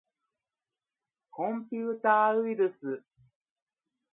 [1.29, 3.03] コンピューターウイルス